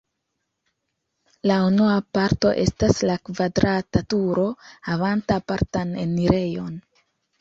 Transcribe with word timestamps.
La 1.49 1.57
unua 1.65 1.97
parto 2.17 2.53
estas 2.63 3.01
la 3.09 3.17
kvadrata 3.29 4.03
turo 4.15 4.47
havanta 4.89 5.41
apartan 5.43 5.97
enirejon. 6.07 6.73